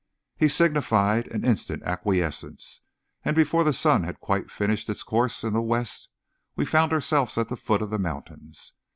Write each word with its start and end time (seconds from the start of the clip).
He 0.35 0.47
signified 0.47 1.27
an 1.27 1.45
instant 1.45 1.83
acquiescence, 1.83 2.79
and 3.23 3.35
before 3.35 3.63
the 3.63 3.71
sun 3.71 4.01
had 4.03 4.19
quite 4.19 4.49
finished 4.49 4.89
its 4.89 5.03
course 5.03 5.43
in 5.43 5.53
the 5.53 5.61
west 5.61 6.09
we 6.55 6.65
found 6.65 6.91
ourselves 6.91 7.37
at 7.37 7.49
the 7.49 7.55
foot 7.55 7.83
of 7.83 7.91
the 7.91 7.99
mountains. 7.99 8.73